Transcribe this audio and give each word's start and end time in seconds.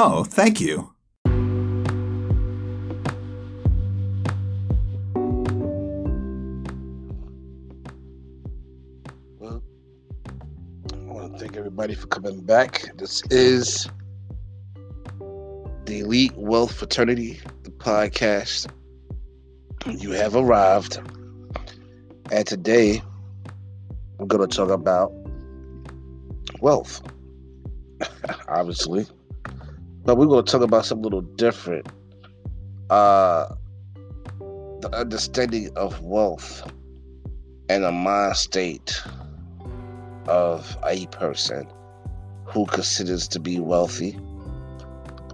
Oh, 0.00 0.22
thank 0.22 0.60
you. 0.60 0.92
Well, 9.40 9.60
I 10.92 10.96
want 11.02 11.32
to 11.32 11.38
thank 11.40 11.56
everybody 11.56 11.96
for 11.96 12.06
coming 12.06 12.42
back. 12.42 12.96
This 12.96 13.24
is 13.32 13.88
the 15.18 15.98
Elite 15.98 16.36
Wealth 16.36 16.76
Fraternity, 16.76 17.40
the 17.64 17.70
podcast. 17.70 18.70
You 19.84 20.12
have 20.12 20.36
arrived. 20.36 20.98
And 22.30 22.46
today, 22.46 23.02
I'm 24.20 24.28
going 24.28 24.48
to 24.48 24.56
talk 24.56 24.68
about 24.68 25.10
wealth, 26.60 27.02
obviously. 28.48 29.04
But 30.08 30.16
we're 30.16 30.24
going 30.24 30.42
to 30.42 30.50
talk 30.50 30.62
about 30.62 30.86
something 30.86 31.04
a 31.04 31.06
little 31.06 31.20
different. 31.20 31.86
Uh, 32.88 33.46
the 34.80 34.88
understanding 34.94 35.68
of 35.76 36.00
wealth 36.00 36.66
and 37.68 37.84
a 37.84 37.92
mind 37.92 38.34
state 38.34 39.02
of 40.26 40.78
a 40.86 41.04
person 41.08 41.68
who 42.46 42.64
considers 42.64 43.28
to 43.28 43.38
be 43.38 43.60
wealthy 43.60 44.18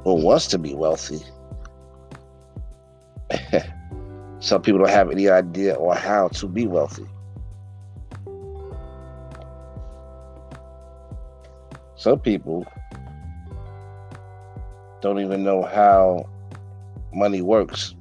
or 0.03 0.21
wants 0.21 0.49
to 0.49 0.59
be 0.59 0.75
wealthy. 0.75 1.21
Some 4.41 4.61
people 4.61 4.81
don't 4.81 4.91
have 4.91 5.13
any 5.13 5.29
idea 5.29 5.75
or 5.75 5.95
how 5.95 6.27
to 6.31 6.49
be 6.49 6.67
wealthy. 6.67 7.07
Some 11.95 12.19
people 12.19 12.67
don't 15.05 15.21
even 15.21 15.45
know 15.45 15.63
how 15.63 16.27
money 17.13 17.43
works, 17.43 17.95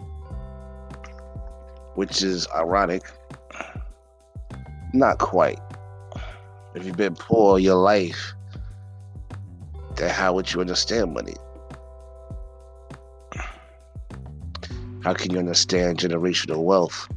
which 1.95 2.23
is 2.23 2.47
ironic. 2.55 3.03
Not 4.93 5.17
quite. 5.17 5.59
If 6.75 6.85
you've 6.85 6.95
been 6.95 7.15
poor 7.15 7.59
your 7.59 7.75
life, 7.75 8.33
then 9.97 10.11
how 10.11 10.31
would 10.31 10.53
you 10.53 10.61
understand 10.61 11.13
money? 11.13 11.35
How 15.03 15.13
can 15.13 15.33
you 15.33 15.39
understand 15.39 15.97
generational 15.97 16.63
wealth? 16.63 17.09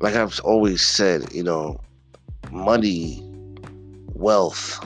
Like 0.00 0.14
I've 0.14 0.40
always 0.40 0.80
said, 0.80 1.30
you 1.34 1.42
know, 1.42 1.78
money, 2.50 3.22
wealth 4.14 4.80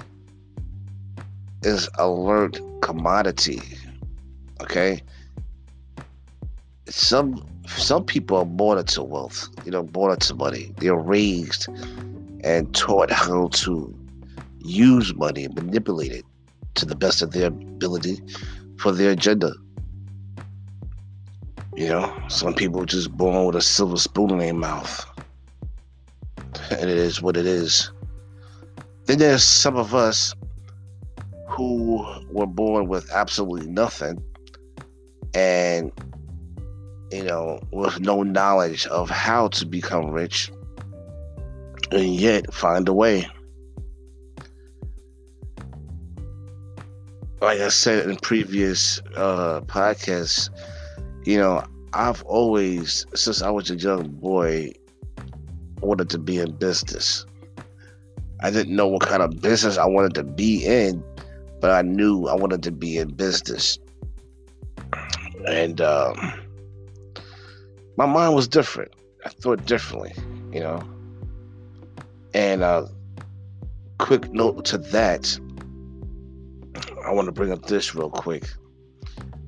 is 1.63 1.89
alert 1.99 2.61
commodity. 2.81 3.61
Okay? 4.61 5.03
Some 6.89 7.47
some 7.67 8.05
people 8.05 8.37
are 8.37 8.45
born 8.45 8.79
into 8.79 9.03
wealth, 9.03 9.49
you 9.65 9.71
know, 9.71 9.83
born 9.83 10.13
into 10.13 10.35
money. 10.35 10.75
They're 10.79 10.97
raised 10.97 11.69
and 12.43 12.75
taught 12.75 13.11
how 13.11 13.49
to 13.49 13.97
use 14.59 15.15
money 15.15 15.45
and 15.45 15.55
manipulate 15.55 16.13
it 16.13 16.25
to 16.75 16.85
the 16.85 16.97
best 16.97 17.23
of 17.23 17.31
their 17.31 17.47
ability 17.49 18.21
for 18.79 18.93
their 18.93 19.13
agenda. 19.13 19.53
You 21.77 21.89
know, 21.89 22.23
some 22.29 22.55
people 22.55 22.85
just 22.85 23.13
born 23.13 23.47
with 23.47 23.57
a 23.57 23.63
silver 23.63 23.97
spoon 23.97 24.31
in 24.31 24.39
their 24.39 24.55
mouth. 24.55 25.07
And 26.71 26.91
it 26.91 26.99
is 26.99 27.23
what 27.23 27.37
it 27.37 27.47
is. 27.47 27.91
Then 29.07 29.19
there's 29.19 29.45
some 29.45 29.77
of 29.77 29.95
us 29.95 30.35
who 31.61 32.03
were 32.31 32.47
born 32.47 32.89
with 32.89 33.11
absolutely 33.13 33.67
nothing 33.67 34.19
and 35.35 35.93
you 37.13 37.23
know, 37.23 37.61
with 37.71 38.01
no 38.01 38.23
knowledge 38.23 38.87
of 38.87 39.11
how 39.11 39.49
to 39.49 39.67
become 39.67 40.11
rich 40.11 40.51
and 41.91 42.15
yet 42.15 42.55
find 42.55 42.89
a 42.89 42.95
way. 42.95 43.29
Like 47.43 47.61
I 47.61 47.69
said 47.69 48.09
in 48.09 48.17
previous 48.17 49.03
uh, 49.15 49.61
podcasts, 49.63 50.49
you 51.27 51.37
know, 51.37 51.63
I've 51.93 52.23
always, 52.23 53.05
since 53.15 53.43
I 53.43 53.51
was 53.51 53.71
a 53.71 53.77
young 53.77 54.09
boy, 54.09 54.73
wanted 55.83 56.09
to 56.09 56.19
be 56.19 56.39
in 56.39 56.53
business. 56.53 57.27
I 58.43 58.51
didn't 58.51 58.75
know 58.75 58.89
what 58.89 59.03
kind 59.03 59.23
of 59.23 59.43
business 59.43 59.77
I 59.77 59.85
wanted 59.85 60.15
to 60.15 60.23
be 60.23 60.65
in, 60.65 61.05
but 61.61 61.71
I 61.71 61.83
knew 61.83 62.27
I 62.27 62.35
wanted 62.35 62.63
to 62.65 62.73
be 62.73 62.99
in 62.99 63.09
business. 63.15 63.79
And 65.47 65.81
um, 65.81 66.33
my 67.97 68.07
mind 68.07 68.35
was 68.35 68.49
different. 68.49 68.93
I 69.25 69.29
thought 69.29 69.65
differently, 69.67 70.13
you 70.53 70.61
know. 70.61 70.83
And 72.35 72.63
uh, 72.63 72.87
quick 73.99 74.33
note 74.33 74.65
to 74.67 74.79
that, 74.79 75.39
I 77.05 77.13
want 77.13 77.27
to 77.27 77.33
bring 77.33 77.53
up 77.53 77.67
this 77.67 77.95
real 77.95 78.11
quick. 78.11 78.45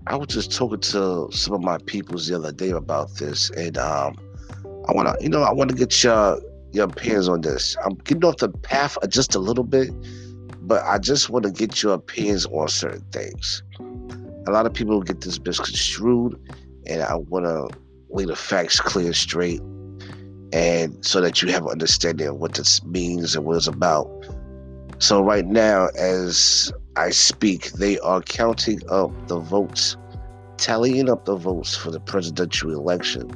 I 0.07 0.17
was 0.17 0.29
just 0.29 0.51
talking 0.51 0.81
to 0.81 1.29
some 1.31 1.55
of 1.55 1.63
my 1.63 1.79
peoples 1.79 2.27
the 2.27 2.35
other 2.35 2.53
day 2.53 2.71
about 2.71 3.15
this, 3.15 3.51
and 3.51 3.79
um, 3.79 4.17
I 4.89 4.93
want 4.93 5.09
to, 5.09 5.17
you 5.23 5.29
know, 5.29 5.43
I 5.43 5.53
want 5.53 5.71
to 5.71 5.77
get 5.77 6.03
your 6.03 6.41
your 6.73 6.87
opinions 6.87 7.29
on 7.29 7.43
this. 7.43 7.77
I'm 7.85 7.95
getting 7.95 8.25
off 8.25 8.39
the 8.39 8.49
path 8.49 8.97
just 9.09 9.35
a 9.35 9.39
little 9.39 9.65
bit, 9.65 9.91
but 10.73 10.83
I 10.87 10.97
just 10.97 11.29
want 11.29 11.45
to 11.45 11.51
get 11.51 11.83
your 11.83 11.93
opinions 11.93 12.47
on 12.47 12.67
certain 12.67 13.05
things. 13.13 13.63
A 14.47 14.51
lot 14.51 14.65
of 14.65 14.73
people 14.73 15.03
get 15.03 15.21
this 15.21 15.39
misconstrued, 15.39 16.41
and 16.87 17.03
I 17.03 17.17
want 17.17 17.45
to 17.45 17.69
lay 18.09 18.25
the 18.25 18.35
facts 18.35 18.81
clear 18.81 19.13
straight, 19.13 19.61
and 20.51 20.97
so 21.05 21.21
that 21.21 21.43
you 21.43 21.51
have 21.51 21.65
an 21.65 21.73
understanding 21.73 22.27
of 22.27 22.37
what 22.37 22.55
this 22.55 22.83
means 22.85 23.37
and 23.37 23.45
what 23.45 23.59
it's 23.59 23.67
about. 23.67 24.09
So 24.97 25.21
right 25.21 25.45
now, 25.45 25.89
as 25.89 26.73
I 26.97 27.11
speak, 27.11 27.73
they 27.73 27.99
are 27.99 28.23
counting 28.23 28.81
up 28.89 29.11
the 29.29 29.41
votes, 29.41 29.99
tallying 30.57 31.11
up 31.11 31.27
the 31.27 31.37
votes 31.37 31.77
for 31.77 31.91
the 31.91 32.01
presidential 32.01 32.73
election. 32.73 33.31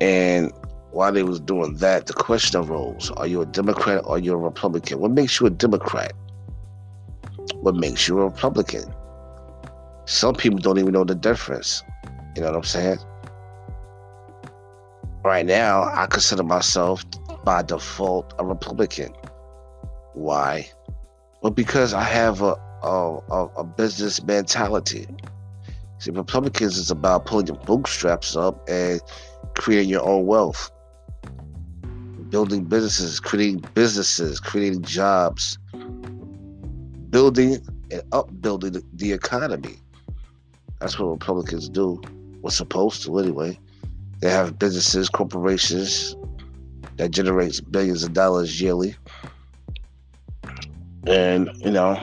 And 0.00 0.52
while 0.96 1.12
they 1.12 1.22
was 1.22 1.40
doing 1.40 1.74
that, 1.76 2.06
the 2.06 2.14
question 2.14 2.58
arose: 2.58 3.10
Are 3.18 3.26
you 3.26 3.42
a 3.42 3.46
Democrat 3.46 4.02
or 4.06 4.16
are 4.16 4.18
you 4.18 4.32
a 4.32 4.36
Republican? 4.38 4.98
What 4.98 5.10
makes 5.10 5.38
you 5.38 5.46
a 5.46 5.50
Democrat? 5.50 6.14
What 7.56 7.74
makes 7.74 8.08
you 8.08 8.18
a 8.18 8.24
Republican? 8.24 8.94
Some 10.06 10.34
people 10.34 10.58
don't 10.58 10.78
even 10.78 10.92
know 10.92 11.04
the 11.04 11.14
difference. 11.14 11.82
You 12.34 12.40
know 12.40 12.48
what 12.48 12.56
I'm 12.56 12.62
saying? 12.64 12.98
Right 15.22 15.44
now, 15.44 15.82
I 15.82 16.06
consider 16.06 16.42
myself 16.42 17.04
by 17.44 17.62
default 17.62 18.32
a 18.38 18.46
Republican. 18.46 19.12
Why? 20.14 20.70
Well, 21.42 21.52
because 21.52 21.92
I 21.92 22.04
have 22.04 22.40
a 22.40 22.56
a, 22.82 23.48
a 23.58 23.64
business 23.64 24.22
mentality. 24.22 25.06
See, 25.98 26.10
Republicans 26.10 26.78
is 26.78 26.90
about 26.90 27.26
pulling 27.26 27.48
your 27.48 27.56
bootstraps 27.56 28.34
up 28.34 28.66
and 28.66 29.00
creating 29.54 29.90
your 29.90 30.02
own 30.02 30.24
wealth, 30.26 30.70
building 32.30 32.64
businesses, 32.64 33.20
creating 33.20 33.64
businesses, 33.74 34.40
creating 34.40 34.82
jobs, 34.82 35.58
building 37.10 37.58
and 37.90 38.02
upbuilding 38.12 38.82
the, 38.94 39.12
economy. 39.12 39.76
That's 40.80 40.98
what 40.98 41.10
Republicans 41.10 41.68
do. 41.68 42.00
We're 42.42 42.50
supposed 42.50 43.02
to, 43.04 43.18
anyway. 43.18 43.58
They 44.20 44.30
have 44.30 44.58
businesses, 44.58 45.08
corporations 45.08 46.16
that 46.96 47.10
generates 47.10 47.60
billions 47.60 48.02
of 48.02 48.12
dollars 48.12 48.60
yearly 48.60 48.96
and 51.06 51.50
you 51.64 51.70
know, 51.70 52.02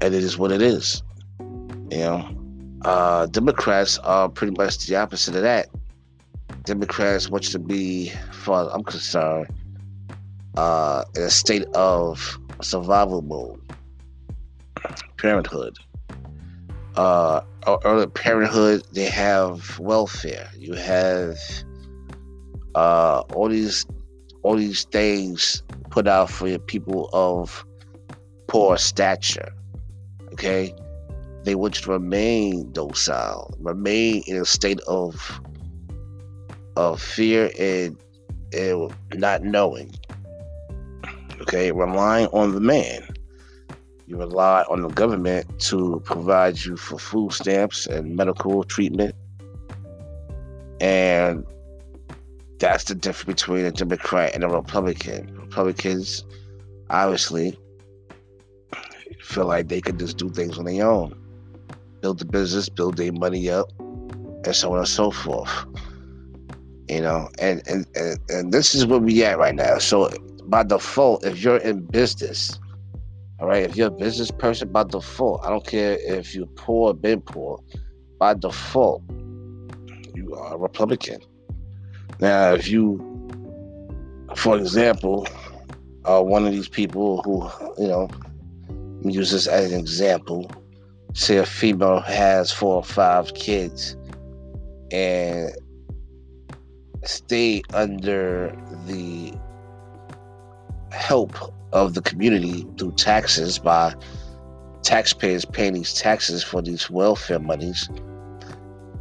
and 0.00 0.14
it 0.14 0.24
is 0.24 0.38
what 0.38 0.52
it 0.52 0.62
is. 0.62 1.02
You 1.38 1.98
know, 1.98 2.36
uh, 2.84 3.26
Democrats 3.26 3.98
are 3.98 4.28
pretty 4.28 4.54
much 4.56 4.86
the 4.86 4.96
opposite 4.96 5.36
of 5.36 5.42
that. 5.42 5.68
Democrats 6.64 7.28
want 7.28 7.44
to 7.44 7.58
be, 7.58 8.12
far 8.30 8.70
I'm 8.72 8.84
concerned, 8.84 9.48
uh, 10.56 11.04
in 11.16 11.22
a 11.22 11.30
state 11.30 11.64
of 11.74 12.38
survival 12.60 13.22
mode, 13.22 13.60
parenthood. 15.16 15.76
Uh, 16.94 17.40
early 17.84 18.06
parenthood, 18.06 18.84
they 18.92 19.06
have 19.06 19.78
welfare. 19.78 20.48
You 20.56 20.74
have 20.74 21.38
uh, 22.74 23.20
all 23.34 23.48
these 23.48 23.86
all 24.42 24.56
these 24.56 24.84
things 24.84 25.62
put 25.90 26.08
out 26.08 26.30
for 26.30 26.48
your 26.48 26.58
people 26.58 27.08
of 27.12 27.64
poor 28.48 28.76
stature. 28.76 29.52
Okay? 30.32 30.74
They 31.44 31.54
want 31.54 31.78
you 31.78 31.84
to 31.84 31.90
remain 31.92 32.72
docile, 32.72 33.54
remain 33.60 34.22
in 34.26 34.36
a 34.36 34.44
state 34.44 34.80
of 34.82 35.40
of 36.76 37.02
fear 37.02 37.50
and, 37.58 37.96
and 38.52 38.94
not 39.14 39.42
knowing. 39.42 39.94
Okay, 41.40 41.72
relying 41.72 42.26
on 42.28 42.54
the 42.54 42.60
man. 42.60 43.06
You 44.06 44.16
rely 44.16 44.62
on 44.68 44.82
the 44.82 44.88
government 44.88 45.58
to 45.60 46.00
provide 46.04 46.64
you 46.64 46.76
for 46.76 46.98
food 46.98 47.32
stamps 47.32 47.86
and 47.86 48.16
medical 48.16 48.62
treatment. 48.64 49.14
And 50.80 51.46
that's 52.58 52.84
the 52.84 52.94
difference 52.94 53.42
between 53.42 53.64
a 53.64 53.72
Democrat 53.72 54.34
and 54.34 54.44
a 54.44 54.48
Republican. 54.48 55.34
Republicans 55.36 56.24
obviously 56.90 57.58
feel 59.20 59.46
like 59.46 59.68
they 59.68 59.80
could 59.80 59.98
just 59.98 60.18
do 60.18 60.28
things 60.30 60.58
on 60.58 60.66
their 60.66 60.86
own, 60.86 61.14
build 62.00 62.18
the 62.18 62.24
business, 62.24 62.68
build 62.68 62.96
their 62.96 63.12
money 63.12 63.48
up, 63.48 63.68
and 63.78 64.54
so 64.54 64.72
on 64.72 64.78
and 64.78 64.88
so 64.88 65.10
forth. 65.10 65.50
You 66.92 67.00
know, 67.00 67.30
and 67.38 67.62
and 67.66 67.86
and, 67.94 68.18
and 68.28 68.52
this 68.52 68.74
is 68.74 68.84
where 68.84 68.98
we 68.98 69.24
at 69.24 69.38
right 69.38 69.54
now. 69.54 69.78
So 69.78 70.10
by 70.44 70.62
default, 70.62 71.24
if 71.24 71.42
you're 71.42 71.56
in 71.56 71.86
business, 71.86 72.60
all 73.40 73.48
right, 73.48 73.64
if 73.64 73.76
you're 73.76 73.88
a 73.88 73.90
business 73.90 74.30
person 74.30 74.70
by 74.70 74.84
default, 74.84 75.42
I 75.42 75.48
don't 75.48 75.66
care 75.66 75.96
if 75.98 76.34
you're 76.34 76.46
poor 76.48 76.90
or 76.90 76.94
been 76.94 77.22
poor, 77.22 77.58
by 78.18 78.34
default, 78.34 79.02
you 80.14 80.34
are 80.34 80.54
a 80.54 80.58
Republican. 80.58 81.20
Now, 82.20 82.52
if 82.52 82.68
you, 82.68 83.00
for 84.36 84.58
example, 84.58 85.26
are 86.04 86.22
one 86.22 86.44
of 86.44 86.52
these 86.52 86.68
people 86.68 87.22
who, 87.22 87.82
you 87.82 87.88
know, 87.88 88.10
use 89.02 89.30
this 89.30 89.46
as 89.46 89.72
an 89.72 89.80
example, 89.80 90.50
say 91.14 91.38
a 91.38 91.46
female 91.46 92.00
has 92.00 92.52
four 92.52 92.74
or 92.74 92.84
five 92.84 93.32
kids 93.32 93.96
and 94.90 95.50
stay 97.04 97.62
under 97.74 98.56
the 98.86 99.34
help 100.90 101.36
of 101.72 101.94
the 101.94 102.02
community 102.02 102.66
through 102.78 102.92
taxes 102.92 103.58
by 103.58 103.94
taxpayers 104.82 105.44
paying 105.44 105.74
these 105.74 105.94
taxes 105.94 106.42
for 106.42 106.60
these 106.60 106.90
welfare 106.90 107.38
monies, 107.38 107.88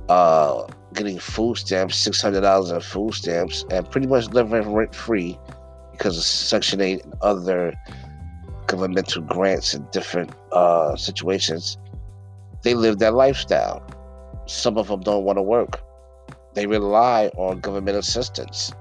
uh, 0.09 0.63
getting 0.93 1.19
food 1.19 1.57
stamps, 1.57 1.95
six 1.95 2.21
hundred 2.21 2.41
dollars 2.41 2.71
in 2.71 2.79
food 2.79 3.13
stamps, 3.13 3.65
and 3.71 3.89
pretty 3.89 4.07
much 4.07 4.27
living 4.29 4.73
rent 4.73 4.95
free 4.95 5.37
because 5.91 6.17
of 6.17 6.23
Section 6.23 6.81
Eight 6.81 7.03
and 7.03 7.13
other 7.21 7.73
governmental 8.67 9.21
grants 9.23 9.73
in 9.73 9.85
different 9.91 10.31
uh, 10.53 10.95
situations. 10.95 11.77
They 12.63 12.73
live 12.73 12.99
that 12.99 13.13
lifestyle. 13.13 13.83
Some 14.45 14.77
of 14.77 14.87
them 14.87 15.01
don't 15.01 15.23
want 15.23 15.37
to 15.37 15.41
work. 15.41 15.81
They 16.53 16.67
rely 16.67 17.27
on 17.37 17.59
government 17.59 17.97
assistance. 17.97 18.71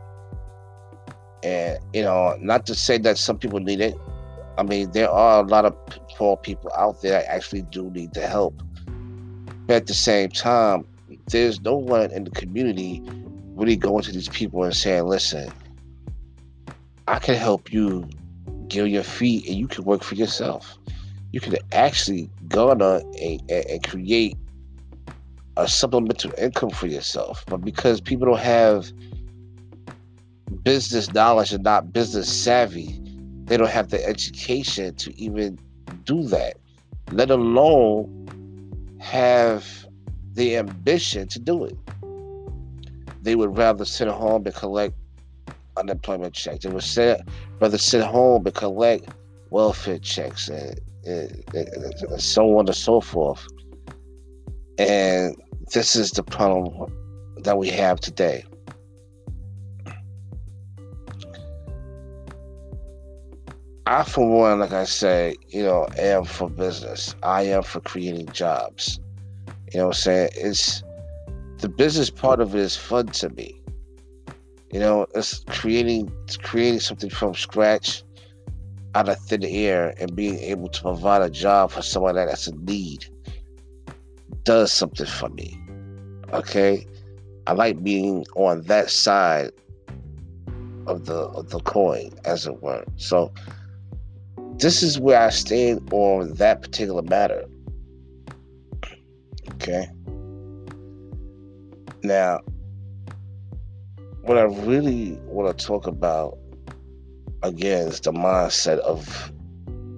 And, 1.42 1.78
you 1.94 2.02
know, 2.02 2.36
not 2.40 2.66
to 2.66 2.74
say 2.74 2.98
that 2.98 3.16
some 3.16 3.38
people 3.38 3.60
need 3.60 3.80
it. 3.80 3.94
I 4.58 4.62
mean, 4.62 4.90
there 4.90 5.10
are 5.10 5.42
a 5.42 5.46
lot 5.46 5.64
of 5.64 5.74
poor 6.16 6.36
people 6.36 6.70
out 6.76 7.00
there 7.00 7.12
that 7.12 7.30
actually 7.30 7.62
do 7.62 7.90
need 7.90 8.12
the 8.12 8.26
help. 8.26 8.62
But 9.66 9.76
at 9.76 9.86
the 9.86 9.94
same 9.94 10.30
time, 10.30 10.86
there's 11.30 11.60
no 11.60 11.76
one 11.76 12.10
in 12.10 12.24
the 12.24 12.30
community 12.30 13.02
really 13.54 13.76
going 13.76 14.02
to 14.02 14.12
these 14.12 14.28
people 14.28 14.64
and 14.64 14.74
saying, 14.74 15.04
listen, 15.04 15.50
I 17.08 17.18
can 17.18 17.36
help 17.36 17.72
you 17.72 18.08
get 18.68 18.88
your 18.88 19.02
feet 19.02 19.46
and 19.46 19.56
you 19.56 19.66
can 19.66 19.84
work 19.84 20.02
for 20.02 20.14
yourself. 20.14 20.78
You 21.32 21.40
can 21.40 21.56
actually 21.72 22.28
go 22.48 22.70
on 22.70 22.82
and, 22.82 23.50
and 23.50 23.82
create 23.86 24.36
a 25.60 25.68
supplemental 25.68 26.32
income 26.38 26.70
for 26.70 26.86
yourself. 26.86 27.44
But 27.46 27.58
because 27.58 28.00
people 28.00 28.26
don't 28.26 28.40
have 28.40 28.92
business 30.62 31.12
knowledge 31.12 31.52
and 31.52 31.62
not 31.62 31.92
business 31.92 32.32
savvy, 32.32 33.00
they 33.44 33.56
don't 33.56 33.70
have 33.70 33.90
the 33.90 34.04
education 34.06 34.94
to 34.96 35.16
even 35.20 35.58
do 36.04 36.22
that, 36.24 36.56
let 37.12 37.30
alone 37.30 38.96
have 39.00 39.66
the 40.32 40.56
ambition 40.56 41.28
to 41.28 41.38
do 41.38 41.64
it. 41.64 41.76
They 43.22 43.34
would 43.34 43.56
rather 43.56 43.84
sit 43.84 44.08
at 44.08 44.14
home 44.14 44.46
and 44.46 44.54
collect 44.54 44.94
unemployment 45.76 46.34
checks. 46.34 46.64
They 46.64 46.70
would 46.70 46.82
sit, 46.82 47.20
rather 47.60 47.76
sit 47.76 48.00
at 48.00 48.06
home 48.06 48.46
and 48.46 48.54
collect 48.54 49.08
welfare 49.50 49.98
checks 49.98 50.48
and, 50.48 50.80
and, 51.04 51.44
and 51.54 52.20
so 52.20 52.56
on 52.58 52.66
and 52.66 52.76
so 52.76 53.00
forth. 53.00 53.46
And 54.80 55.36
this 55.74 55.94
is 55.94 56.12
the 56.12 56.22
problem 56.22 56.90
that 57.42 57.58
we 57.58 57.68
have 57.68 58.00
today. 58.00 58.46
I, 63.84 64.04
for 64.04 64.26
one, 64.26 64.60
like 64.60 64.72
I 64.72 64.84
say, 64.84 65.36
you 65.48 65.64
know, 65.64 65.86
am 65.98 66.24
for 66.24 66.48
business. 66.48 67.14
I 67.22 67.42
am 67.42 67.62
for 67.62 67.80
creating 67.80 68.28
jobs. 68.28 68.98
You 69.70 69.80
know 69.80 69.88
what 69.88 69.96
I'm 69.96 70.00
saying? 70.00 70.30
It's 70.34 70.82
the 71.58 71.68
business 71.68 72.08
part 72.08 72.40
of 72.40 72.54
it 72.54 72.60
is 72.62 72.74
fun 72.74 73.08
to 73.08 73.28
me. 73.28 73.60
You 74.72 74.80
know, 74.80 75.06
it's 75.14 75.44
creating 75.48 76.10
it's 76.24 76.38
creating 76.38 76.80
something 76.80 77.10
from 77.10 77.34
scratch 77.34 78.02
out 78.94 79.10
of 79.10 79.18
thin 79.18 79.44
air 79.44 79.92
and 80.00 80.16
being 80.16 80.38
able 80.38 80.68
to 80.68 80.80
provide 80.80 81.20
a 81.20 81.28
job 81.28 81.70
for 81.70 81.82
someone 81.82 82.14
that's 82.14 82.46
in 82.46 82.64
need 82.64 83.10
does 84.44 84.72
something 84.72 85.06
for 85.06 85.28
me. 85.30 85.58
Okay? 86.32 86.86
I 87.46 87.52
like 87.52 87.82
being 87.82 88.24
on 88.36 88.62
that 88.62 88.90
side 88.90 89.50
of 90.86 91.06
the 91.06 91.14
of 91.14 91.50
the 91.50 91.60
coin, 91.60 92.12
as 92.24 92.46
it 92.46 92.62
were. 92.62 92.84
So 92.96 93.32
this 94.56 94.82
is 94.82 94.98
where 94.98 95.20
I 95.20 95.30
stand 95.30 95.92
on 95.92 96.34
that 96.34 96.62
particular 96.62 97.02
matter. 97.02 97.44
Okay. 99.54 99.88
Now, 102.02 102.40
what 104.22 104.38
I 104.38 104.42
really 104.42 105.18
want 105.24 105.56
to 105.56 105.66
talk 105.66 105.86
about 105.86 106.38
again 107.42 107.88
is 107.88 108.00
the 108.00 108.12
mindset 108.12 108.78
of 108.78 109.32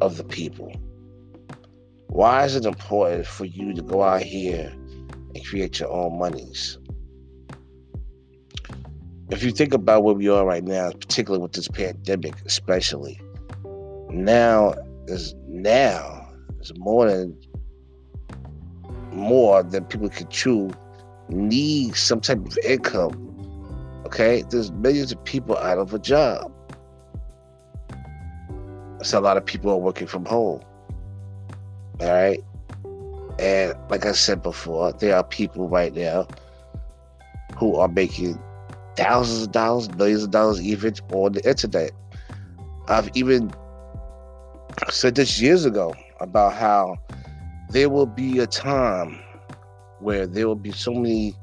of 0.00 0.16
the 0.16 0.24
people. 0.24 0.72
Why 2.12 2.44
is 2.44 2.54
it 2.56 2.66
important 2.66 3.26
for 3.26 3.46
you 3.46 3.72
to 3.72 3.80
go 3.80 4.02
out 4.02 4.20
here 4.20 4.70
and 5.34 5.46
create 5.46 5.80
your 5.80 5.90
own 5.90 6.18
monies? 6.18 6.76
If 9.30 9.42
you 9.42 9.50
think 9.50 9.72
about 9.72 10.04
where 10.04 10.14
we 10.14 10.28
are 10.28 10.44
right 10.44 10.62
now, 10.62 10.90
particularly 10.90 11.40
with 11.40 11.52
this 11.52 11.68
pandemic, 11.68 12.34
especially 12.44 13.18
now 14.10 14.74
is 15.06 15.34
now 15.48 16.28
is 16.60 16.70
more 16.76 17.10
than 17.10 17.34
more 19.10 19.62
than 19.62 19.86
people 19.86 20.10
can 20.10 20.28
chew 20.28 20.70
need 21.30 21.96
some 21.96 22.20
type 22.20 22.44
of 22.44 22.58
income. 22.62 24.02
Okay, 24.04 24.44
there's 24.50 24.70
millions 24.70 25.12
of 25.12 25.24
people 25.24 25.56
out 25.56 25.78
of 25.78 25.94
a 25.94 25.98
job. 25.98 26.52
So 29.02 29.18
a 29.18 29.22
lot 29.22 29.38
of 29.38 29.46
people 29.46 29.70
are 29.70 29.78
working 29.78 30.06
from 30.06 30.26
home. 30.26 30.62
All 32.02 32.12
right. 32.12 32.40
And 33.38 33.74
like 33.88 34.04
I 34.04 34.12
said 34.12 34.42
before, 34.42 34.92
there 34.92 35.16
are 35.16 35.24
people 35.24 35.68
right 35.68 35.94
now 35.94 36.28
who 37.58 37.76
are 37.76 37.88
making 37.88 38.38
thousands 38.96 39.44
of 39.44 39.52
dollars, 39.52 39.88
millions 39.90 40.24
of 40.24 40.30
dollars 40.32 40.60
even 40.60 40.94
on 41.10 41.32
the 41.32 41.48
internet. 41.48 41.92
I've 42.88 43.08
even 43.14 43.52
said 44.90 45.14
this 45.14 45.40
years 45.40 45.64
ago 45.64 45.94
about 46.20 46.54
how 46.54 46.96
there 47.70 47.88
will 47.88 48.06
be 48.06 48.38
a 48.40 48.46
time 48.48 49.20
where 50.00 50.26
there 50.26 50.48
will 50.48 50.56
be 50.56 50.72
so 50.72 50.92
many 50.92 51.36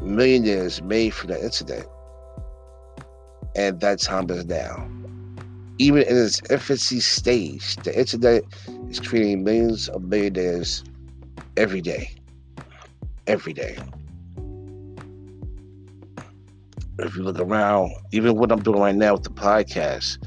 millionaires 0.00 0.80
made 0.82 1.10
from 1.10 1.30
the 1.30 1.44
internet. 1.44 1.86
And 3.56 3.80
that 3.80 3.98
time 3.98 4.30
is 4.30 4.46
now. 4.46 4.88
Even 5.78 6.02
in 6.02 6.16
its 6.16 6.40
infancy 6.50 7.00
stage, 7.00 7.82
the 7.82 7.98
internet 7.98 8.44
is 8.90 9.00
creating 9.00 9.44
millions 9.44 9.88
of 9.88 10.02
millionaires 10.02 10.84
every 11.56 11.80
day. 11.80 12.10
Every 13.26 13.52
day. 13.52 13.78
If 16.98 17.16
you 17.16 17.22
look 17.22 17.38
around, 17.38 17.92
even 18.12 18.36
what 18.36 18.52
I'm 18.52 18.62
doing 18.62 18.80
right 18.80 18.94
now 18.94 19.14
with 19.14 19.22
the 19.22 19.30
podcast, 19.30 20.18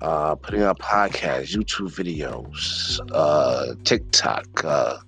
uh, 0.00 0.36
putting 0.36 0.62
up 0.62 0.78
podcasts, 0.78 1.54
YouTube 1.54 1.90
videos, 1.90 3.00
uh, 3.12 3.74
TikTok, 3.84 4.64
uh, 4.64 4.98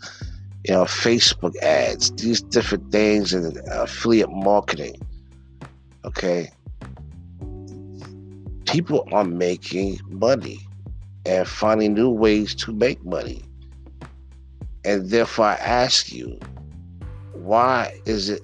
you 0.67 0.75
know, 0.75 0.85
Facebook 0.85 1.57
ads, 1.63 2.11
these 2.13 2.43
different 2.43 2.91
things, 2.91 3.33
and 3.33 3.57
affiliate 3.71 4.31
marketing. 4.31 4.97
Okay, 6.05 6.51
people 8.67 9.09
are 9.13 9.25
making 9.25 10.01
money 10.09 10.61
and 11.27 11.47
finding 11.49 11.95
new 11.95 12.11
ways 12.11 12.55
to 12.57 12.73
make 12.73 13.05
money, 13.05 13.43
and 14.85 15.09
therefore, 15.09 15.47
I 15.47 15.55
ask 15.55 16.13
you, 16.13 16.39
why 17.33 17.99
is 18.05 18.29
it 18.29 18.43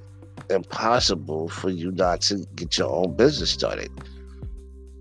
impossible 0.49 1.49
for 1.49 1.71
you 1.71 1.93
not 1.93 2.23
to 2.23 2.47
get 2.55 2.79
your 2.79 2.91
own 2.91 3.17
business 3.17 3.51
started? 3.51 3.91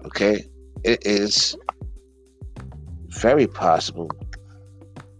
Okay, 0.05 0.43
it 0.83 1.05
is 1.05 1.57
very 3.09 3.47
possible. 3.47 4.09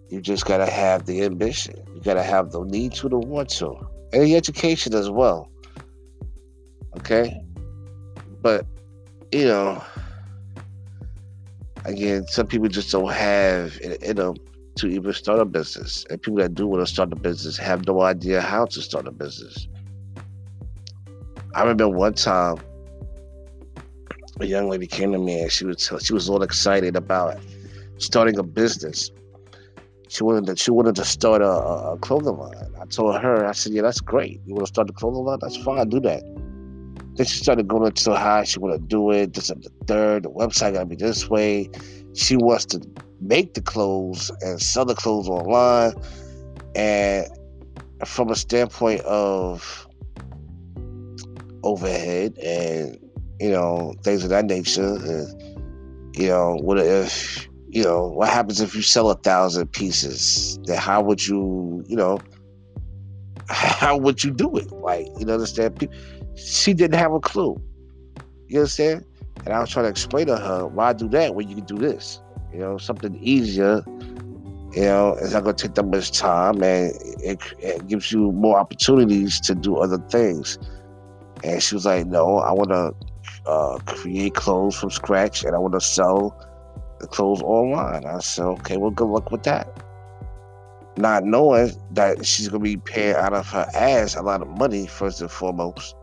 You 0.10 0.22
just 0.22 0.46
gotta 0.46 0.70
have 0.70 1.06
the 1.06 1.24
ambition. 1.24 1.76
You 1.94 2.02
gotta 2.02 2.24
have 2.24 2.52
the 2.52 2.64
need 2.64 2.94
to, 2.96 3.10
the 3.10 3.18
want 3.18 3.50
to, 3.52 3.76
and 4.12 4.24
the 4.24 4.36
education 4.36 4.94
as 4.94 5.10
well. 5.10 5.50
Okay, 6.98 7.40
but 8.42 8.66
you 9.32 9.46
know, 9.46 9.84
again, 11.86 12.26
some 12.28 12.48
people 12.48 12.68
just 12.68 12.92
don't 12.92 13.12
have 13.12 13.80
in 13.82 14.16
them 14.16 14.36
to 14.76 14.88
even 14.88 15.14
start 15.14 15.40
a 15.40 15.46
business, 15.46 16.06
and 16.10 16.22
people 16.22 16.40
that 16.40 16.56
do 16.56 16.68
want 16.68 16.86
to 16.86 16.92
start 16.92 17.12
a 17.12 17.16
business 17.16 17.58
have 17.58 17.86
no 17.86 18.02
idea 18.02 18.42
how 18.42 18.66
to 18.66 18.82
start 18.82 19.08
a 19.08 19.12
business. 19.12 19.68
I 21.56 21.62
remember 21.62 21.90
one 21.90 22.14
time 22.14 22.58
a 24.40 24.46
young 24.46 24.70
lady 24.70 24.88
came 24.88 25.12
to 25.12 25.18
me 25.18 25.42
and 25.42 25.52
she 25.52 25.66
was 25.66 25.92
she 26.02 26.14
was 26.14 26.30
all 26.30 26.44
excited 26.44 26.96
about 26.96 27.38
starting 27.98 28.38
a 28.38 28.44
business. 28.44 29.12
She 30.08 30.24
wanted 30.24 30.46
to 30.48 30.56
she 30.56 30.72
wanted 30.72 30.96
to 30.96 31.06
start 31.06 31.42
a, 31.42 31.50
a 31.50 31.98
clothing 31.98 32.38
line. 32.38 32.56
I 32.82 32.86
told 32.86 33.20
her, 33.20 33.46
I 33.46 33.52
said, 33.52 33.74
Yeah, 33.74 33.82
that's 33.82 34.00
great. 34.00 34.40
You 34.46 34.56
want 34.56 34.68
to 34.68 34.74
start 34.74 34.90
a 34.90 34.94
clothing 34.94 35.24
line? 35.24 35.40
That's 35.42 35.58
fine, 35.58 35.90
do 35.90 36.00
that. 36.02 36.24
Then 37.20 37.26
she 37.26 37.40
started 37.40 37.68
going 37.68 37.86
into 37.86 38.16
how 38.16 38.46
she 38.46 38.60
want 38.60 38.76
to 38.76 38.88
do 38.88 39.12
it, 39.12 39.34
this 39.34 39.50
and 39.50 39.62
the 39.62 39.70
third, 39.88 40.24
the 40.24 40.30
website 40.30 40.72
gotta 40.72 40.86
be 40.86 40.96
this 40.96 41.30
way. 41.30 41.70
She 42.16 42.38
wants 42.38 42.64
to 42.68 42.82
make 43.20 43.56
the 43.56 43.62
clothes 43.62 44.32
and 44.40 44.62
sell 44.62 44.86
the 44.86 44.96
clothes 44.96 45.28
online. 45.28 45.96
And 46.76 47.28
from 48.06 48.30
a 48.30 48.38
standpoint 48.38 49.02
of 49.02 49.86
overhead 51.64 52.38
and 52.38 52.98
you 53.42 53.50
know 53.50 53.96
things 54.02 54.24
of 54.24 54.30
that 54.30 54.46
nature, 54.46 54.96
and 54.96 56.16
you 56.16 56.28
know 56.30 56.56
what 56.62 56.80
if 56.80 57.50
you 57.68 57.84
know 57.84 58.08
what 58.08 58.30
happens 58.30 58.62
if 58.62 58.74
you 58.74 58.82
sell 58.82 59.10
a 59.10 59.16
thousand 59.16 59.68
pieces? 59.74 60.58
Then 60.64 60.78
how 60.78 61.02
would 61.02 61.28
you 61.28 61.84
you 61.86 61.98
know 61.98 62.22
how 63.50 63.98
would 63.98 64.24
you 64.24 64.32
do 64.32 64.56
it? 64.56 64.72
Like 64.72 65.06
you 65.20 65.26
know 65.26 65.34
understand? 65.34 65.86
She 66.46 66.74
didn't 66.74 66.98
have 66.98 67.14
a 67.14 67.20
clue. 67.20 67.62
You 68.48 68.60
understand? 68.60 69.06
And 69.46 69.54
I 69.54 69.60
was 69.60 69.70
trying 69.70 69.86
to 69.86 69.90
explain 69.90 70.28
to 70.28 70.38
her 70.38 70.68
why 70.68 70.94
do 70.94 71.08
that 71.10 71.36
when 71.36 71.48
you 71.50 71.56
can 71.56 71.66
do 71.66 71.80
this. 71.80 72.22
You 72.54 72.60
know, 72.60 72.78
something 72.78 73.16
easier. 73.16 73.84
You 74.74 74.84
know, 74.84 75.18
it's 75.20 75.34
not 75.34 75.44
going 75.44 75.56
to 75.56 75.68
take 75.68 75.76
that 75.76 75.84
much 75.84 76.12
time, 76.12 76.62
and 76.64 76.94
it, 77.20 77.42
it 77.60 77.88
gives 77.88 78.12
you 78.12 78.32
more 78.32 78.60
opportunities 78.60 79.40
to 79.42 79.56
do 79.56 79.78
other 79.78 79.98
things. 80.12 80.58
And 81.44 81.62
she 81.62 81.76
was 81.76 81.86
like, 81.86 82.06
"No, 82.06 82.38
I 82.38 82.52
want 82.54 82.70
to 82.70 82.94
uh, 83.50 83.80
create 83.86 84.36
clothes 84.36 84.76
from 84.78 84.92
scratch, 84.92 85.44
and 85.44 85.56
I 85.56 85.60
want 85.60 85.74
to 85.74 85.82
sell 85.82 86.38
the 87.00 87.08
clothes 87.08 87.42
online." 87.42 88.06
I 88.06 88.20
said, 88.20 88.46
"Okay, 88.46 88.78
well, 88.78 88.92
good 88.92 89.08
luck 89.08 89.32
with 89.32 89.44
that." 89.44 89.68
Not 90.98 91.24
knowing 91.24 91.72
that 91.92 92.26
she's 92.26 92.50
gonna 92.50 92.64
be 92.64 92.78
paying 92.78 93.16
out 93.16 93.34
of 93.34 93.48
her 93.48 93.66
ass 93.74 94.16
a 94.16 94.22
lot 94.22 94.42
of 94.42 94.48
money 94.48 94.86
first 94.86 95.22
and 95.22 95.32
foremost. 95.32 95.96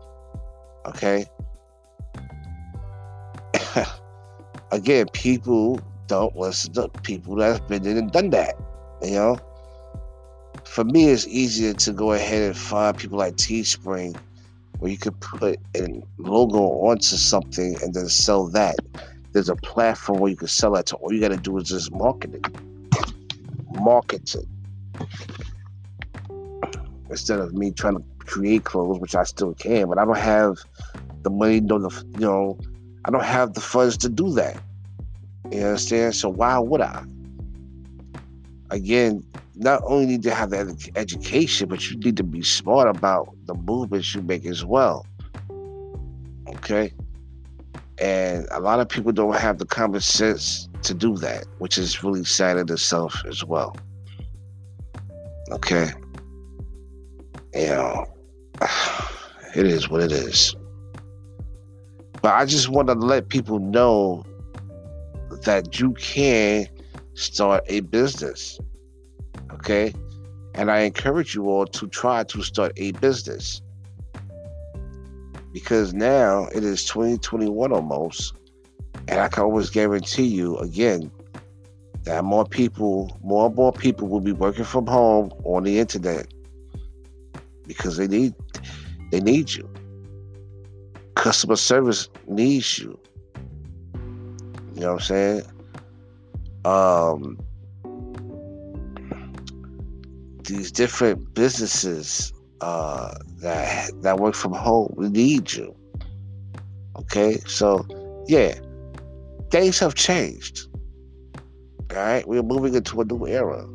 Okay. 0.87 1.25
Again, 4.71 5.07
people 5.13 5.83
don't 6.07 6.35
listen 6.35 6.73
to 6.73 6.89
people 7.03 7.35
that's 7.35 7.59
been 7.61 7.85
in 7.85 7.97
and 7.97 8.11
done 8.11 8.29
that. 8.31 8.55
You 9.01 9.11
know, 9.11 9.41
for 10.65 10.83
me, 10.83 11.09
it's 11.09 11.27
easier 11.27 11.73
to 11.73 11.93
go 11.93 12.13
ahead 12.13 12.43
and 12.43 12.57
find 12.57 12.97
people 12.97 13.17
like 13.17 13.35
Teespring, 13.35 14.15
where 14.79 14.91
you 14.91 14.97
could 14.97 15.19
put 15.21 15.59
a 15.75 16.03
logo 16.17 16.59
onto 16.59 17.15
something 17.17 17.77
and 17.81 17.93
then 17.93 18.09
sell 18.09 18.47
that. 18.49 18.75
There's 19.33 19.49
a 19.49 19.55
platform 19.57 20.19
where 20.19 20.31
you 20.31 20.37
can 20.37 20.47
sell 20.47 20.73
that 20.73 20.87
to. 20.87 20.95
All 20.97 21.13
you 21.13 21.21
got 21.21 21.29
to 21.29 21.37
do 21.37 21.57
is 21.57 21.69
just 21.69 21.91
market 21.93 22.33
it, 22.35 22.45
market 23.71 24.35
it, 24.35 24.45
instead 27.09 27.39
of 27.39 27.53
me 27.53 27.71
trying 27.71 27.97
to 27.97 28.03
create 28.27 28.63
clothes, 28.63 28.99
which 28.99 29.15
I 29.15 29.23
still 29.23 29.53
can, 29.55 29.87
but 29.89 29.97
I 29.97 30.05
don't 30.05 30.17
have 30.17 30.57
the 31.23 31.29
money, 31.29 31.59
the 31.59 32.05
you 32.13 32.19
know, 32.19 32.57
I 33.05 33.11
don't 33.11 33.23
have 33.23 33.53
the 33.53 33.61
funds 33.61 33.97
to 33.97 34.09
do 34.09 34.31
that. 34.33 34.61
You 35.51 35.61
understand? 35.61 36.15
So 36.15 36.29
why 36.29 36.59
would 36.59 36.81
I? 36.81 37.03
Again, 38.69 39.23
not 39.55 39.81
only 39.85 40.05
need 40.05 40.23
to 40.23 40.33
have 40.33 40.49
the 40.49 40.91
education, 40.95 41.69
but 41.69 41.89
you 41.89 41.97
need 41.97 42.17
to 42.17 42.23
be 42.23 42.43
smart 42.43 42.95
about 42.95 43.33
the 43.45 43.55
movements 43.55 44.13
you 44.13 44.21
make 44.21 44.45
as 44.45 44.63
well. 44.63 45.05
Okay? 46.49 46.93
And 47.99 48.47
a 48.51 48.59
lot 48.59 48.79
of 48.79 48.89
people 48.89 49.11
don't 49.11 49.35
have 49.35 49.57
the 49.57 49.65
common 49.65 50.01
sense 50.01 50.69
to 50.83 50.93
do 50.93 51.17
that, 51.17 51.45
which 51.57 51.77
is 51.77 52.03
really 52.03 52.23
sad 52.25 52.57
in 52.57 52.71
itself 52.71 53.23
as 53.25 53.43
well. 53.43 53.75
Okay? 55.51 55.91
You 57.55 57.67
know, 57.67 58.05
it 59.55 59.65
is 59.65 59.89
what 59.89 60.01
it 60.01 60.11
is. 60.11 60.55
But 62.21 62.33
I 62.33 62.45
just 62.45 62.69
want 62.69 62.87
to 62.87 62.93
let 62.93 63.29
people 63.29 63.59
know 63.59 64.25
that 65.43 65.79
you 65.79 65.93
can 65.93 66.67
start 67.13 67.63
a 67.67 67.81
business. 67.81 68.59
Okay? 69.53 69.93
And 70.55 70.71
I 70.71 70.79
encourage 70.79 71.35
you 71.35 71.49
all 71.49 71.65
to 71.67 71.87
try 71.87 72.23
to 72.23 72.41
start 72.41 72.73
a 72.77 72.91
business. 72.93 73.61
Because 75.53 75.93
now 75.93 76.47
it 76.53 76.63
is 76.63 76.85
2021 76.85 77.71
almost. 77.71 78.33
And 79.07 79.19
I 79.19 79.27
can 79.27 79.43
always 79.43 79.69
guarantee 79.69 80.25
you 80.25 80.57
again 80.57 81.11
that 82.03 82.23
more 82.23 82.45
people, 82.45 83.17
more 83.23 83.47
and 83.47 83.55
more 83.55 83.71
people 83.71 84.07
will 84.07 84.21
be 84.21 84.31
working 84.31 84.65
from 84.65 84.87
home 84.87 85.31
on 85.43 85.63
the 85.63 85.79
internet 85.79 86.27
because 87.67 87.97
they 87.97 88.07
need 88.07 88.33
they 89.11 89.19
need 89.19 89.53
you. 89.53 89.69
Customer 91.15 91.55
service 91.55 92.09
needs 92.27 92.79
you. 92.79 92.99
You 94.75 94.81
know 94.81 94.93
what 94.93 95.01
I'm 95.01 95.05
saying? 95.07 95.41
Um, 96.65 97.39
these 100.43 100.71
different 100.71 101.33
businesses 101.33 102.31
uh, 102.61 103.13
that 103.41 103.91
that 104.01 104.19
work 104.19 104.35
from 104.35 104.53
home 104.53 104.93
need 104.97 105.53
you. 105.53 105.75
Okay, 106.95 107.39
so 107.45 107.85
yeah, 108.27 108.55
things 109.51 109.79
have 109.79 109.95
changed. 109.95 110.67
All 111.91 111.97
right, 111.97 112.27
we're 112.27 112.43
moving 112.43 112.75
into 112.75 112.99
a 113.01 113.05
new 113.05 113.27
era. 113.27 113.65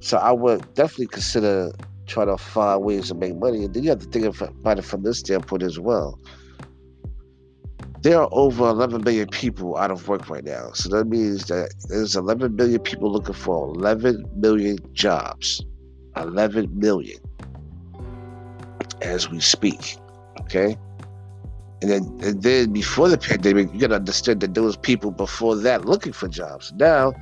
So 0.00 0.16
I 0.16 0.32
would 0.32 0.74
definitely 0.74 1.08
consider 1.08 1.72
trying 2.06 2.28
to 2.28 2.36
find 2.36 2.82
ways 2.82 3.08
to 3.08 3.14
make 3.14 3.36
money. 3.36 3.64
And 3.64 3.74
then 3.74 3.82
you 3.84 3.90
have 3.90 4.00
to 4.00 4.06
think 4.06 4.40
about 4.40 4.78
it 4.78 4.82
from 4.82 5.02
this 5.02 5.18
standpoint 5.20 5.62
as 5.62 5.78
well 5.78 6.18
there 8.02 8.20
are 8.20 8.28
over 8.32 8.68
11 8.68 9.04
million 9.04 9.28
people 9.28 9.76
out 9.76 9.92
of 9.92 10.08
work 10.08 10.28
right 10.28 10.44
now. 10.44 10.72
So 10.72 10.88
that 10.90 11.06
means 11.06 11.44
that 11.46 11.72
there's 11.88 12.16
11 12.16 12.56
million 12.56 12.80
people 12.80 13.10
looking 13.10 13.34
for 13.34 13.68
11 13.76 14.24
million 14.36 14.78
jobs. 14.92 15.64
11 16.16 16.78
million 16.78 17.18
as 19.00 19.30
we 19.30 19.40
speak. 19.40 19.96
Okay? 20.40 20.76
And 21.80 21.90
then, 21.90 22.18
and 22.22 22.42
then 22.42 22.72
before 22.72 23.08
the 23.08 23.18
pandemic, 23.18 23.72
you 23.72 23.80
got 23.80 23.88
to 23.88 23.96
understand 23.96 24.40
that 24.40 24.54
there 24.54 24.62
was 24.62 24.76
people 24.76 25.10
before 25.10 25.56
that 25.56 25.84
looking 25.84 26.12
for 26.12 26.28
jobs. 26.28 26.72
Now, 26.76 27.12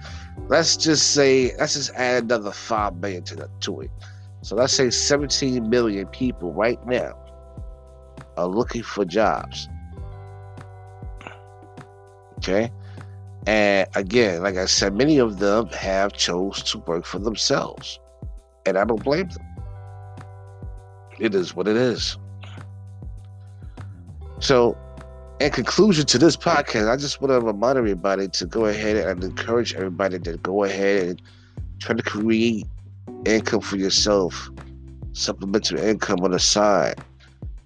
let's 0.49 0.77
just 0.77 1.13
say, 1.13 1.55
let's 1.59 1.75
just 1.75 1.95
add 1.95 2.25
another 2.25 2.53
5 2.53 2.97
million 2.97 3.23
to, 3.25 3.37
the, 3.37 3.51
to 3.61 3.83
it. 3.83 3.91
So 4.43 4.57
let's 4.57 4.73
say 4.73 4.91
17 4.91 5.69
million 5.69 6.07
people 6.07 6.53
right 6.53 6.85
now 6.87 7.15
are 8.37 8.47
looking 8.47 8.83
for 8.83 9.05
jobs. 9.05 9.69
Okay. 12.39 12.73
And 13.47 13.89
again, 13.95 14.43
like 14.43 14.57
I 14.57 14.67
said, 14.67 14.95
many 14.95 15.19
of 15.19 15.39
them 15.39 15.69
have 15.69 16.13
chose 16.13 16.63
to 16.65 16.79
work 16.79 17.05
for 17.05 17.19
themselves. 17.19 17.99
And 18.67 18.79
I 18.79 18.85
don't 18.85 19.03
blame 19.03 19.29
them. 19.29 19.47
It 21.19 21.35
is 21.35 21.55
what 21.55 21.69
it 21.69 21.77
is. 21.77 22.17
So, 24.39 24.77
in 25.39 25.51
conclusion 25.51 26.07
to 26.07 26.19
this 26.19 26.37
podcast, 26.37 26.91
I 26.91 26.97
just 26.97 27.21
want 27.21 27.31
to 27.31 27.41
remind 27.41 27.77
everybody 27.77 28.29
to 28.29 28.47
go 28.47 28.67
ahead 28.67 28.97
and 28.97 29.23
encourage 29.23 29.75
everybody 29.75 30.19
to 30.19 30.37
go 30.39 30.65
ahead 30.65 31.09
and 31.09 31.23
try 31.79 31.95
to 31.95 32.03
create 32.03 32.67
income 33.25 33.61
for 33.61 33.76
yourself, 33.76 34.50
supplemental 35.12 35.79
income 35.79 36.21
on 36.21 36.33
the 36.33 36.38
side. 36.38 36.99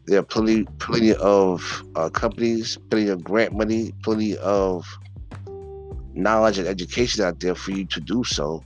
There 0.06 0.18
are 0.18 0.22
plenty, 0.22 0.64
plenty 0.78 1.14
of 1.14 1.82
uh, 1.96 2.10
companies, 2.10 2.76
plenty 2.90 3.08
of 3.08 3.24
grant 3.24 3.54
money, 3.54 3.92
plenty 4.02 4.36
of 4.38 4.86
knowledge 6.14 6.58
and 6.58 6.66
education 6.68 7.24
out 7.24 7.40
there 7.40 7.54
for 7.54 7.72
you 7.72 7.84
to 7.86 8.00
do 8.00 8.24
so. 8.24 8.62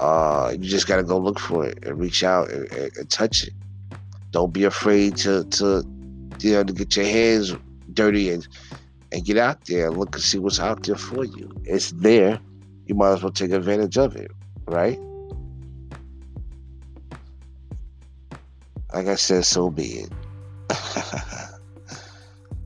Uh, 0.00 0.54
you 0.58 0.68
just 0.68 0.88
got 0.88 0.96
to 0.96 1.02
go 1.02 1.18
look 1.18 1.38
for 1.38 1.64
it 1.64 1.78
and 1.84 1.98
reach 1.98 2.24
out 2.24 2.50
and, 2.50 2.70
and, 2.72 2.96
and, 2.96 3.10
touch 3.10 3.44
it. 3.44 3.52
Don't 4.32 4.52
be 4.52 4.64
afraid 4.64 5.16
to 5.18 5.44
to 5.44 5.84
you 6.40 6.52
know 6.52 6.64
to 6.64 6.72
get 6.72 6.96
your 6.96 7.06
hands 7.06 7.54
dirty 7.92 8.30
and 8.30 8.46
and 9.12 9.24
get 9.24 9.38
out 9.38 9.64
there 9.66 9.86
and 9.86 9.96
look 9.96 10.14
and 10.14 10.24
see 10.24 10.38
what's 10.38 10.58
out 10.58 10.82
there 10.82 10.96
for 10.96 11.24
you. 11.24 11.48
It's 11.64 11.92
there. 11.92 12.40
You 12.86 12.96
might 12.96 13.12
as 13.12 13.22
well 13.22 13.30
take 13.30 13.52
advantage 13.52 13.96
of 13.96 14.16
it, 14.16 14.32
right? 14.66 14.98
Like 18.94 19.08
I 19.08 19.16
said, 19.16 19.44
so 19.44 19.70
be 19.70 20.06
it. 20.06 20.12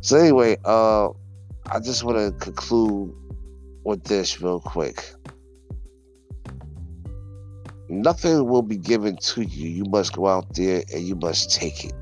so 0.03 0.19
anyway, 0.19 0.59
uh, 0.67 1.09
I 1.71 1.81
just 1.81 2.05
want 2.05 2.19
to 2.19 2.39
conclude 2.39 3.15
with 3.85 4.05
this 4.05 4.39
real 4.43 4.61
quick. 4.61 5.03
Nothing 7.89 8.47
will 8.47 8.61
be 8.61 8.77
given 8.77 9.17
to 9.17 9.43
you. 9.43 9.71
You 9.71 9.85
must 9.87 10.13
go 10.13 10.27
out 10.27 10.55
there 10.55 10.83
and 10.93 11.03
you 11.03 11.17
must 11.17 11.51
take 11.51 11.87
it. 11.87 11.95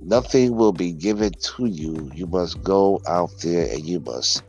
Nothing 0.00 0.56
will 0.56 0.72
be 0.72 0.90
given 0.90 1.32
to 1.34 1.66
you. 1.66 2.10
You 2.16 2.26
must 2.26 2.60
go 2.64 3.00
out 3.06 3.30
there 3.44 3.72
and 3.72 3.86
you 3.86 4.00
must 4.00 4.42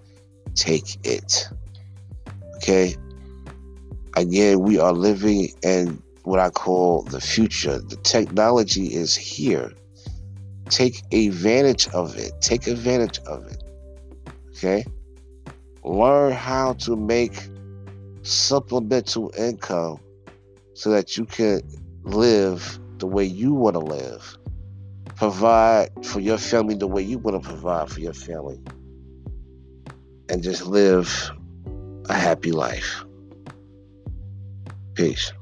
take 0.56 0.98
it. 1.06 1.48
Okay? 2.56 2.96
Again, 4.16 4.62
we 4.62 4.80
are 4.80 4.94
living 4.94 5.50
in 5.62 6.02
what 6.24 6.40
I 6.40 6.50
call 6.50 7.04
the 7.04 7.22
future. 7.22 7.80
The 7.80 7.96
technology 7.98 8.94
is 8.94 9.16
here. 9.16 9.74
Take 10.70 11.02
advantage 11.12 11.88
of 11.90 12.18
it. 12.18 12.34
Take 12.42 12.68
advantage 12.68 13.20
of 13.26 13.46
it. 13.48 13.64
Okay? 14.52 14.86
Learn 15.84 16.34
how 16.34 16.74
to 16.74 16.96
make 16.96 17.50
supplemental 18.22 19.32
income 19.38 20.00
so 20.74 20.92
that 20.92 21.18
you 21.18 21.26
can 21.26 21.62
live 22.04 22.80
the 23.00 23.08
way 23.08 23.26
you 23.26 23.54
want 23.54 23.76
to 23.76 23.80
live. 23.80 24.38
Provide 25.16 25.90
for 26.06 26.20
your 26.20 26.38
family 26.38 26.76
the 26.76 26.88
way 26.88 27.02
you 27.02 27.18
want 27.18 27.42
to 27.42 27.50
provide 27.50 27.90
for 27.90 28.00
your 28.00 28.14
family. 28.14 28.60
And 30.30 30.44
just 30.44 30.66
live 30.66 31.32
a 32.08 32.14
happy 32.14 32.52
life. 32.52 33.04
Peace. 34.94 35.34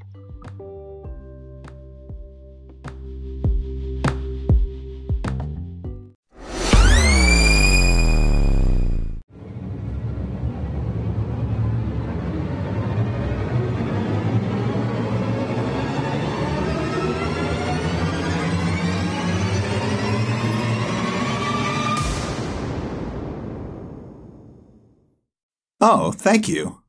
Oh, 25.79 26.11
thank 26.11 26.47
you. 26.47 26.81